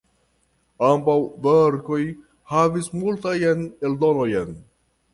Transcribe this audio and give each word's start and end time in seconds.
Ambaŭ 0.87 1.17
verkoj 1.43 1.99
havis 2.57 2.91
multajn 3.05 3.65
eldonojn. 3.87 4.61